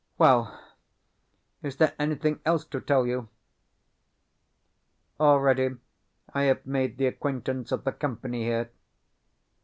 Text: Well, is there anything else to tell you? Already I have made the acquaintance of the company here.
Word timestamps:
Well, 0.17 0.59
is 1.61 1.75
there 1.75 1.93
anything 1.99 2.39
else 2.43 2.65
to 2.65 2.81
tell 2.81 3.05
you? 3.05 3.29
Already 5.19 5.77
I 6.33 6.41
have 6.45 6.65
made 6.65 6.97
the 6.97 7.05
acquaintance 7.05 7.71
of 7.71 7.83
the 7.83 7.91
company 7.91 8.45
here. 8.45 8.71